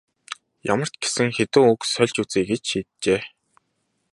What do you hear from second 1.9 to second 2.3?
сольж